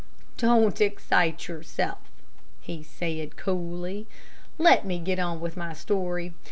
[0.37, 1.99] "Don't excite yourself,"
[2.59, 4.07] he said, coolly.
[4.57, 6.33] "Let me get on with my story.